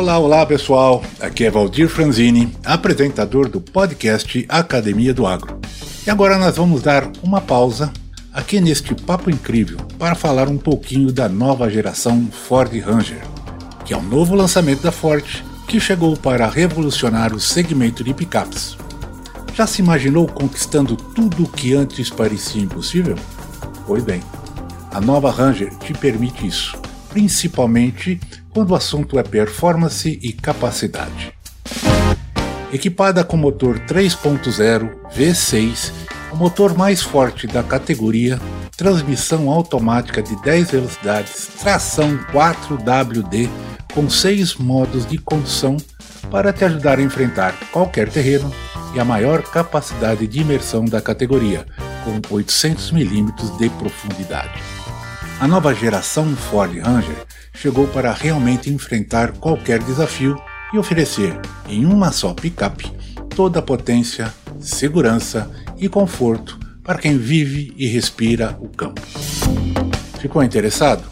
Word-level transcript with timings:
Olá, 0.00 0.18
olá 0.18 0.46
pessoal, 0.46 1.04
aqui 1.20 1.44
é 1.44 1.50
Valdir 1.50 1.86
Franzini, 1.86 2.50
apresentador 2.64 3.50
do 3.50 3.60
podcast 3.60 4.46
Academia 4.48 5.12
do 5.12 5.26
Agro. 5.26 5.60
E 6.06 6.08
agora 6.08 6.38
nós 6.38 6.56
vamos 6.56 6.80
dar 6.80 7.12
uma 7.22 7.38
pausa 7.38 7.92
aqui 8.32 8.62
neste 8.62 8.94
papo 8.94 9.28
incrível 9.28 9.76
para 9.98 10.14
falar 10.14 10.48
um 10.48 10.56
pouquinho 10.56 11.12
da 11.12 11.28
nova 11.28 11.68
geração 11.68 12.28
Ford 12.32 12.72
Ranger, 12.80 13.20
que 13.84 13.92
é 13.92 13.96
um 13.96 14.02
novo 14.02 14.34
lançamento 14.34 14.80
da 14.80 14.90
Ford 14.90 15.22
que 15.68 15.78
chegou 15.78 16.16
para 16.16 16.48
revolucionar 16.48 17.34
o 17.34 17.38
segmento 17.38 18.02
de 18.02 18.14
picapes. 18.14 18.78
Já 19.54 19.66
se 19.66 19.82
imaginou 19.82 20.26
conquistando 20.26 20.96
tudo 20.96 21.42
o 21.42 21.48
que 21.48 21.74
antes 21.74 22.08
parecia 22.08 22.62
impossível? 22.62 23.16
Pois 23.86 24.02
bem, 24.02 24.22
a 24.92 24.98
nova 24.98 25.30
Ranger 25.30 25.76
te 25.76 25.92
permite 25.92 26.46
isso, 26.46 26.74
principalmente 27.10 28.18
quando 28.52 28.70
o 28.70 28.74
assunto 28.74 29.18
é 29.18 29.22
performance 29.22 30.18
e 30.22 30.32
capacidade. 30.32 31.32
Equipada 32.72 33.24
com 33.24 33.36
motor 33.36 33.80
3.0 33.80 34.90
V6, 35.12 35.92
o 36.32 36.36
motor 36.36 36.76
mais 36.76 37.02
forte 37.02 37.46
da 37.46 37.62
categoria, 37.62 38.40
transmissão 38.76 39.50
automática 39.50 40.22
de 40.22 40.40
10 40.42 40.70
velocidades, 40.70 41.48
tração 41.60 42.16
4WD 42.32 43.48
com 43.92 44.08
6 44.08 44.54
modos 44.56 45.04
de 45.04 45.18
condução 45.18 45.76
para 46.30 46.52
te 46.52 46.64
ajudar 46.64 46.98
a 46.98 47.02
enfrentar 47.02 47.54
qualquer 47.72 48.08
terreno 48.08 48.52
e 48.94 49.00
a 49.00 49.04
maior 49.04 49.42
capacidade 49.42 50.26
de 50.26 50.40
imersão 50.40 50.84
da 50.84 51.00
categoria, 51.00 51.66
com 52.04 52.34
800 52.34 52.92
mm 52.92 53.32
de 53.58 53.68
profundidade. 53.70 54.62
A 55.40 55.48
nova 55.48 55.74
geração 55.74 56.36
Ford 56.36 56.76
Ranger 56.78 57.26
chegou 57.54 57.86
para 57.88 58.12
realmente 58.12 58.70
enfrentar 58.70 59.32
qualquer 59.32 59.82
desafio 59.82 60.40
e 60.72 60.78
oferecer, 60.78 61.38
em 61.68 61.84
uma 61.84 62.12
só 62.12 62.32
picape, 62.32 62.90
toda 63.34 63.58
a 63.58 63.62
potência, 63.62 64.32
segurança 64.58 65.50
e 65.76 65.88
conforto 65.88 66.58
para 66.82 66.98
quem 66.98 67.16
vive 67.18 67.72
e 67.76 67.86
respira 67.86 68.56
o 68.60 68.68
campo. 68.68 69.00
Ficou 70.20 70.42
interessado? 70.42 71.04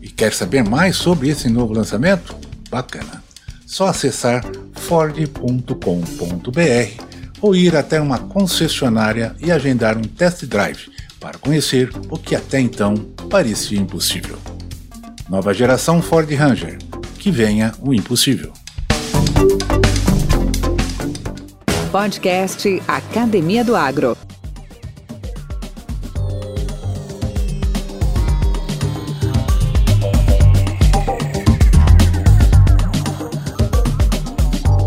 E 0.00 0.08
quer 0.08 0.32
saber 0.32 0.64
mais 0.64 0.96
sobre 0.96 1.28
esse 1.28 1.48
novo 1.48 1.72
lançamento? 1.72 2.36
Bacana! 2.70 3.22
Só 3.66 3.88
acessar 3.88 4.44
ford.com.br 4.72 5.72
ou 7.40 7.54
ir 7.54 7.76
até 7.76 8.00
uma 8.00 8.18
concessionária 8.18 9.34
e 9.38 9.52
agendar 9.52 9.96
um 9.96 10.02
test 10.02 10.44
drive 10.46 10.90
para 11.20 11.38
conhecer 11.38 11.90
o 12.08 12.16
que 12.16 12.34
até 12.34 12.58
então 12.60 12.94
parecia 13.28 13.78
impossível. 13.78 14.38
Nova 15.28 15.52
geração 15.52 16.00
Ford 16.00 16.30
Ranger. 16.32 16.78
Que 17.18 17.30
venha 17.30 17.74
o 17.82 17.92
impossível. 17.92 18.50
Podcast 21.92 22.82
Academia 22.88 23.62
do 23.62 23.76
Agro. 23.76 24.16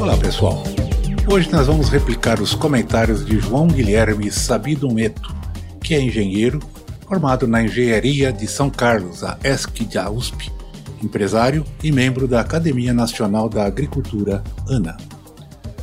Olá 0.00 0.16
pessoal. 0.16 0.64
Hoje 1.32 1.48
nós 1.52 1.68
vamos 1.68 1.88
replicar 1.90 2.40
os 2.40 2.56
comentários 2.56 3.24
de 3.24 3.38
João 3.38 3.68
Guilherme 3.68 4.32
Sabido 4.32 4.92
Meto, 4.92 5.32
que 5.80 5.94
é 5.94 6.00
engenheiro 6.00 6.58
formado 7.06 7.46
na 7.46 7.62
Engenharia 7.62 8.32
de 8.32 8.46
São 8.48 8.70
Carlos, 8.70 9.22
a 9.22 9.38
ESC 9.44 9.84
da 9.84 10.10
USP, 10.10 10.50
empresário 11.02 11.64
e 11.82 11.92
membro 11.92 12.26
da 12.26 12.40
Academia 12.40 12.94
Nacional 12.94 13.48
da 13.48 13.64
Agricultura, 13.64 14.42
ANA. 14.68 14.96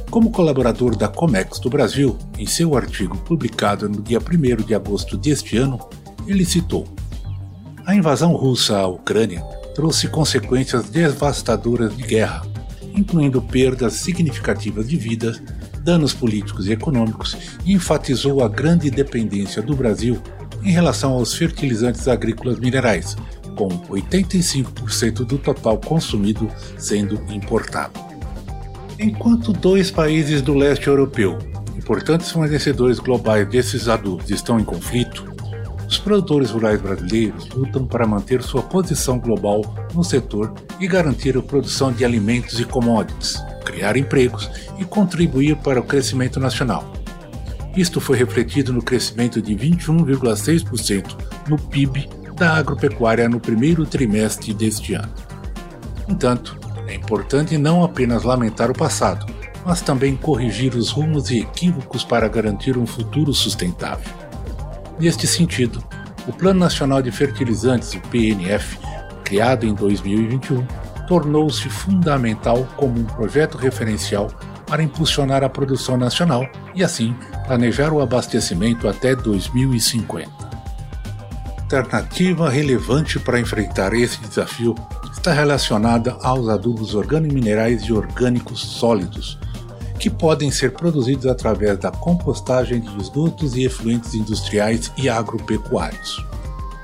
Como 0.09 0.31
colaborador 0.31 0.95
da 0.95 1.07
Comex 1.07 1.59
do 1.59 1.69
Brasil, 1.69 2.17
em 2.37 2.45
seu 2.45 2.75
artigo 2.75 3.17
publicado 3.19 3.87
no 3.87 4.01
dia 4.01 4.19
1 4.19 4.65
de 4.65 4.75
agosto 4.75 5.15
deste 5.15 5.57
ano, 5.57 5.79
ele 6.27 6.43
citou: 6.43 6.87
A 7.85 7.95
invasão 7.95 8.33
russa 8.33 8.77
à 8.77 8.87
Ucrânia 8.87 9.41
trouxe 9.75 10.07
consequências 10.07 10.89
devastadoras 10.89 11.95
de 11.95 12.03
guerra, 12.03 12.41
incluindo 12.93 13.41
perdas 13.41 13.93
significativas 13.93 14.89
de 14.89 14.97
vidas, 14.97 15.41
danos 15.81 16.13
políticos 16.13 16.67
e 16.67 16.73
econômicos, 16.73 17.37
e 17.63 17.73
enfatizou 17.73 18.43
a 18.43 18.49
grande 18.49 18.91
dependência 18.91 19.61
do 19.61 19.75
Brasil 19.75 20.21
em 20.63 20.71
relação 20.71 21.13
aos 21.13 21.33
fertilizantes 21.33 22.07
agrícolas 22.07 22.59
minerais, 22.59 23.15
com 23.55 23.69
85% 23.69 25.25
do 25.25 25.37
total 25.37 25.77
consumido 25.77 26.49
sendo 26.77 27.15
importado. 27.31 27.99
Enquanto 28.99 29.51
dois 29.51 29.89
países 29.89 30.41
do 30.41 30.53
leste 30.53 30.87
europeu, 30.87 31.37
importantes 31.75 32.31
fornecedores 32.31 32.99
globais 32.99 33.47
desses 33.49 33.87
adubos, 33.87 34.29
estão 34.29 34.59
em 34.59 34.63
conflito, 34.63 35.31
os 35.91 35.97
produtores 35.97 36.51
rurais 36.51 36.79
brasileiros 36.79 37.49
lutam 37.49 37.85
para 37.85 38.07
manter 38.07 38.41
sua 38.41 38.61
posição 38.61 39.19
global 39.19 39.61
no 39.93 40.03
setor 40.03 40.53
e 40.79 40.87
garantir 40.87 41.37
a 41.37 41.41
produção 41.41 41.91
de 41.91 42.05
alimentos 42.05 42.59
e 42.61 42.63
commodities, 42.63 43.43
criar 43.65 43.97
empregos 43.97 44.49
e 44.79 44.85
contribuir 44.85 45.57
para 45.57 45.81
o 45.81 45.83
crescimento 45.83 46.39
nacional. 46.39 47.00
Isto 47.75 48.01
foi 48.01 48.17
refletido 48.17 48.73
no 48.73 48.81
crescimento 48.81 49.41
de 49.41 49.55
21,6% 49.55 51.15
no 51.47 51.57
PIB 51.57 52.09
da 52.35 52.55
agropecuária 52.55 53.29
no 53.29 53.39
primeiro 53.39 53.85
trimestre 53.85 54.53
deste 54.53 54.93
ano. 54.93 55.13
Entanto, 56.07 56.59
é 56.87 56.95
importante 56.95 57.57
não 57.57 57.83
apenas 57.83 58.23
lamentar 58.23 58.69
o 58.69 58.73
passado, 58.73 59.25
mas 59.65 59.79
também 59.79 60.17
corrigir 60.17 60.75
os 60.75 60.89
rumos 60.89 61.29
e 61.29 61.39
equívocos 61.39 62.03
para 62.03 62.27
garantir 62.27 62.77
um 62.77 62.85
futuro 62.85 63.33
sustentável. 63.33 64.11
Neste 64.99 65.25
sentido, 65.25 65.81
o 66.27 66.33
Plano 66.33 66.59
Nacional 66.59 67.01
de 67.01 67.11
Fertilizantes, 67.11 67.93
o 67.93 68.01
PNF, 68.01 68.77
criado 69.23 69.65
em 69.65 69.73
2021, 69.73 70.65
tornou-se 71.07 71.69
fundamental 71.69 72.67
como 72.75 72.99
um 72.99 73.05
projeto 73.05 73.57
referencial 73.57 74.29
para 74.71 74.81
impulsionar 74.81 75.43
a 75.43 75.49
produção 75.49 75.97
nacional 75.97 76.47
e, 76.73 76.81
assim, 76.81 77.13
planejar 77.45 77.91
o 77.91 77.99
abastecimento 77.99 78.87
até 78.87 79.13
2050. 79.13 80.31
Alternativa 81.63 82.49
relevante 82.49 83.19
para 83.19 83.37
enfrentar 83.37 83.93
esse 83.93 84.21
desafio 84.21 84.73
está 85.11 85.33
relacionada 85.33 86.17
aos 86.21 86.47
adubos 86.47 86.95
organominerais 86.95 87.83
e 87.83 87.91
orgânicos 87.91 88.61
sólidos, 88.61 89.37
que 89.99 90.09
podem 90.09 90.49
ser 90.49 90.71
produzidos 90.71 91.25
através 91.25 91.77
da 91.77 91.91
compostagem 91.91 92.79
de 92.79 92.97
esgotos 92.97 93.57
e 93.57 93.65
efluentes 93.65 94.13
industriais 94.13 94.89
e 94.95 95.09
agropecuários. 95.09 96.25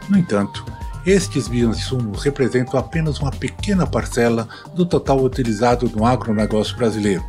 No 0.10 0.18
entanto, 0.18 0.66
estes 1.06 1.48
bioinsumos 1.48 2.22
representam 2.22 2.78
apenas 2.78 3.18
uma 3.22 3.32
pequena 3.32 3.88
parcela 3.88 4.46
do 4.74 4.86
total 4.86 5.24
utilizado 5.24 5.90
no 5.96 6.06
agronegócio 6.06 6.76
brasileiro, 6.76 7.24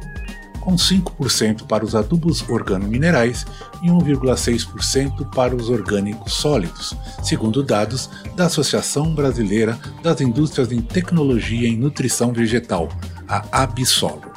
com 0.61 0.75
5% 0.77 1.67
para 1.67 1.85
os 1.85 1.95
adubos 1.95 2.49
organominerais 2.49 3.47
e 3.83 3.89
1,6% 3.89 5.29
para 5.35 5.55
os 5.55 5.69
orgânicos 5.69 6.35
sólidos, 6.35 6.95
segundo 7.23 7.63
dados 7.63 8.11
da 8.37 8.47
Associação 8.47 9.15
Brasileira 9.15 9.79
das 10.03 10.21
Indústrias 10.21 10.73
em 10.73 10.81
Tecnologia 10.81 11.69
em 11.69 11.77
Nutrição 11.77 12.33
Vegetal, 12.33 12.89
a 13.29 13.63
Absolo. 13.63 14.29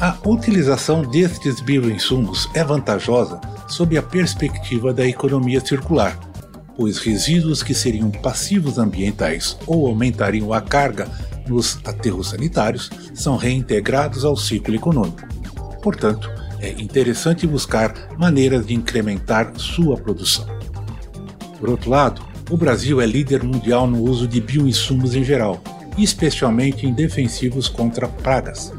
A 0.00 0.16
utilização 0.26 1.02
destes 1.02 1.60
bioinsumos 1.60 2.48
é 2.52 2.64
vantajosa 2.64 3.40
sob 3.68 3.96
a 3.96 4.02
perspectiva 4.02 4.92
da 4.92 5.06
economia 5.06 5.60
circular, 5.60 6.18
pois 6.76 6.98
resíduos 6.98 7.62
que 7.62 7.72
seriam 7.72 8.10
passivos 8.10 8.78
ambientais 8.78 9.56
ou 9.66 9.86
aumentariam 9.86 10.52
a 10.52 10.60
carga 10.60 11.08
nos 11.48 11.78
aterros 11.84 12.30
sanitários 12.30 12.90
são 13.14 13.36
reintegrados 13.36 14.24
ao 14.24 14.36
ciclo 14.36 14.74
econômico. 14.74 15.22
Portanto, 15.82 16.30
é 16.60 16.70
interessante 16.80 17.46
buscar 17.46 17.92
maneiras 18.18 18.66
de 18.66 18.74
incrementar 18.74 19.52
sua 19.56 19.96
produção. 19.96 20.46
Por 21.58 21.68
outro 21.68 21.90
lado, 21.90 22.22
o 22.50 22.56
Brasil 22.56 23.00
é 23.00 23.06
líder 23.06 23.42
mundial 23.42 23.86
no 23.86 24.02
uso 24.02 24.26
de 24.26 24.40
bioinsumos 24.40 25.14
em 25.14 25.24
geral, 25.24 25.62
especialmente 25.96 26.86
em 26.86 26.92
defensivos 26.92 27.68
contra 27.68 28.08
pragas. 28.08 28.72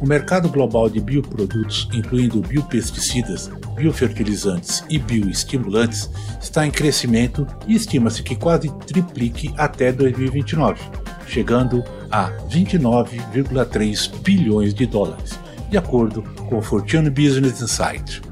O 0.00 0.06
mercado 0.06 0.48
global 0.48 0.88
de 0.88 1.00
bioprodutos, 1.00 1.88
incluindo 1.92 2.40
biopesticidas, 2.40 3.50
biofertilizantes 3.74 4.84
e 4.88 4.98
bioestimulantes, 4.98 6.08
está 6.40 6.64
em 6.64 6.70
crescimento 6.70 7.46
e 7.66 7.74
estima-se 7.74 8.22
que 8.22 8.36
quase 8.36 8.68
triplique 8.86 9.52
até 9.56 9.90
2029, 9.90 10.80
chegando 11.28 11.84
a 12.10 12.30
29,3 12.50 14.10
bilhões 14.22 14.74
de 14.74 14.86
dólares, 14.86 15.38
de 15.70 15.76
acordo 15.76 16.22
com 16.48 16.58
o 16.58 16.62
Fortune 16.62 17.10
Business 17.10 17.60
Insight. 17.60 18.22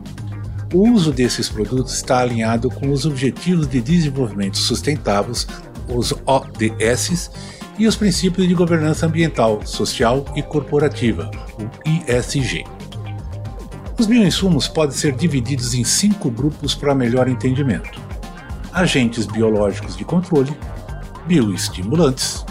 O 0.74 0.90
uso 0.90 1.12
desses 1.12 1.48
produtos 1.48 1.94
está 1.94 2.18
alinhado 2.18 2.70
com 2.70 2.90
os 2.90 3.06
Objetivos 3.06 3.68
de 3.68 3.80
Desenvolvimento 3.80 4.58
Sustentáveis, 4.58 5.46
os 5.88 6.12
ODS, 6.26 7.30
e 7.78 7.86
os 7.86 7.96
princípios 7.96 8.48
de 8.48 8.54
governança 8.54 9.06
ambiental, 9.06 9.60
social 9.64 10.24
e 10.34 10.42
corporativa, 10.42 11.30
o 11.58 11.88
ISG. 11.88 12.64
Os 13.98 14.06
bioinsumos 14.06 14.68
podem 14.68 14.96
ser 14.96 15.12
divididos 15.12 15.74
em 15.74 15.84
cinco 15.84 16.30
grupos 16.30 16.74
para 16.74 16.94
melhor 16.94 17.28
entendimento: 17.28 18.00
agentes 18.72 19.26
biológicos 19.26 19.96
de 19.96 20.04
controle, 20.04 20.56
bioestimulantes, 21.26 22.44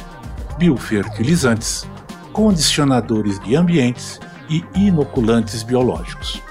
biofertilizantes, 0.57 1.87
condicionadores 2.31 3.39
de 3.39 3.55
ambientes 3.55 4.19
e 4.49 4.63
inoculantes 4.75 5.63
biológicos. 5.63 6.41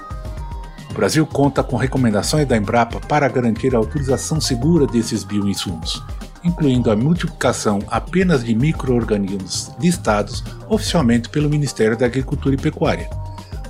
O 0.89 0.93
Brasil 0.93 1.25
conta 1.25 1.61
com 1.61 1.75
recomendações 1.75 2.47
da 2.47 2.55
Embrapa 2.55 2.99
para 3.01 3.27
garantir 3.27 3.75
a 3.75 3.79
utilização 3.79 4.39
segura 4.39 4.87
desses 4.87 5.23
bioinsumos, 5.23 6.01
incluindo 6.43 6.89
a 6.89 6.95
multiplicação 6.95 7.79
apenas 7.87 8.43
de 8.43 8.55
microorganismos 8.55 9.71
listados 9.79 10.43
oficialmente 10.69 11.27
pelo 11.27 11.49
Ministério 11.49 11.97
da 11.97 12.05
Agricultura 12.05 12.55
e 12.55 12.57
Pecuária, 12.57 13.09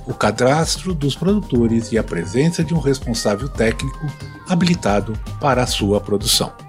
o 0.06 0.14
cadastro 0.14 0.94
dos 0.94 1.16
produtores 1.16 1.90
e 1.90 1.98
a 1.98 2.04
presença 2.04 2.62
de 2.62 2.74
um 2.74 2.78
responsável 2.78 3.48
técnico 3.48 4.06
habilitado 4.48 5.14
para 5.40 5.62
a 5.62 5.66
sua 5.66 6.00
produção. 6.00 6.65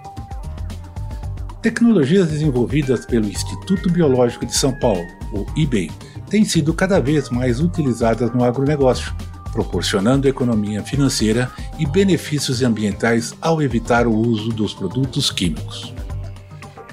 Tecnologias 1.62 2.30
desenvolvidas 2.30 3.06
pelo 3.06 3.25
Instituto 3.25 3.92
Biológico 3.92 4.45
de 4.45 4.56
São 4.56 4.71
Paulo, 4.80 5.04
o 5.33 5.44
IBEI, 5.56 5.89
têm 6.30 6.45
sido 6.45 6.71
cada 6.71 7.00
vez 7.00 7.30
mais 7.31 7.59
utilizadas 7.59 8.31
no 8.31 8.44
agronegócio, 8.44 9.13
proporcionando 9.51 10.27
economia 10.27 10.83
financeira 10.83 11.51
e 11.80 11.86
benefícios 11.86 12.62
ambientais 12.62 13.33
ao 13.42 13.59
evitar 13.59 14.06
o 14.06 14.15
uso 14.15 14.50
dos 14.50 14.74
produtos 14.74 15.31
químicos. 15.31 15.94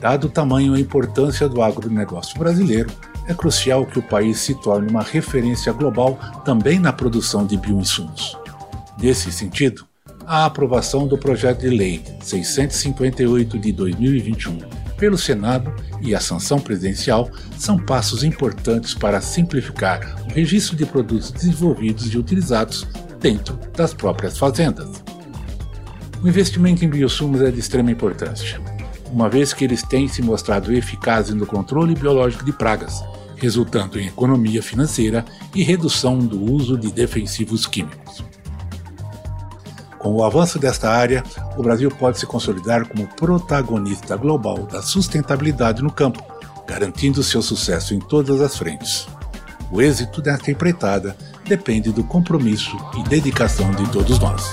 Dado 0.00 0.28
o 0.28 0.30
tamanho 0.30 0.74
e 0.74 0.78
a 0.78 0.80
importância 0.80 1.46
do 1.46 1.62
agronegócio 1.62 2.38
brasileiro, 2.38 2.90
é 3.26 3.34
crucial 3.34 3.84
que 3.84 3.98
o 3.98 4.02
país 4.02 4.38
se 4.38 4.54
torne 4.54 4.90
uma 4.90 5.02
referência 5.02 5.72
global 5.72 6.18
também 6.44 6.78
na 6.78 6.92
produção 6.92 7.46
de 7.46 7.56
bioinsumos. 7.56 8.36
Nesse 8.98 9.30
sentido, 9.30 9.86
a 10.26 10.46
aprovação 10.46 11.06
do 11.06 11.18
projeto 11.18 11.60
de 11.60 11.68
lei 11.68 12.02
658 12.20 13.58
de 13.58 13.72
2021 13.72 14.58
pelo 14.96 15.18
Senado 15.18 15.74
e 16.00 16.14
a 16.14 16.20
sanção 16.20 16.58
presidencial 16.58 17.28
são 17.58 17.78
passos 17.78 18.22
importantes 18.24 18.94
para 18.94 19.20
simplificar 19.20 20.16
o 20.24 20.32
registro 20.32 20.76
de 20.76 20.86
produtos 20.86 21.30
desenvolvidos 21.30 22.12
e 22.12 22.18
utilizados 22.18 22.86
dentro 23.20 23.58
das 23.76 23.92
próprias 23.92 24.38
fazendas. 24.38 25.02
O 26.22 26.28
investimento 26.28 26.84
em 26.84 26.88
biosumos 26.88 27.42
é 27.42 27.50
de 27.50 27.58
extrema 27.58 27.90
importância, 27.90 28.60
uma 29.10 29.28
vez 29.28 29.52
que 29.52 29.64
eles 29.64 29.82
têm 29.82 30.08
se 30.08 30.22
mostrado 30.22 30.72
eficazes 30.72 31.34
no 31.34 31.44
controle 31.44 31.94
biológico 31.94 32.44
de 32.44 32.52
pragas, 32.52 33.04
resultando 33.36 34.00
em 34.00 34.06
economia 34.06 34.62
financeira 34.62 35.24
e 35.54 35.62
redução 35.62 36.18
do 36.18 36.50
uso 36.50 36.78
de 36.78 36.90
defensivos 36.90 37.66
químicos. 37.66 38.24
Com 40.04 40.16
o 40.16 40.22
avanço 40.22 40.58
desta 40.58 40.90
área, 40.90 41.24
o 41.56 41.62
Brasil 41.62 41.90
pode 41.90 42.18
se 42.18 42.26
consolidar 42.26 42.86
como 42.86 43.08
protagonista 43.16 44.14
global 44.18 44.66
da 44.66 44.82
sustentabilidade 44.82 45.82
no 45.82 45.90
campo, 45.90 46.22
garantindo 46.66 47.22
seu 47.22 47.40
sucesso 47.40 47.94
em 47.94 47.98
todas 47.98 48.42
as 48.42 48.54
frentes. 48.54 49.08
O 49.72 49.80
êxito 49.80 50.20
desta 50.20 50.50
empreitada 50.50 51.16
depende 51.48 51.90
do 51.90 52.04
compromisso 52.04 52.76
e 52.98 53.08
dedicação 53.08 53.70
de 53.70 53.90
todos 53.90 54.18
nós. 54.18 54.50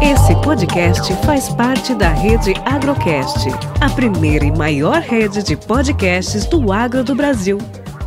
Esse 0.00 0.34
podcast 0.36 1.14
faz 1.26 1.50
parte 1.50 1.94
da 1.94 2.08
rede 2.08 2.54
Agrocast, 2.64 3.46
a 3.82 3.90
primeira 3.90 4.46
e 4.46 4.56
maior 4.56 5.02
rede 5.02 5.42
de 5.42 5.54
podcasts 5.54 6.46
do 6.46 6.72
agro 6.72 7.04
do 7.04 7.14
Brasil. 7.14 7.58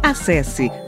Acesse 0.01 0.71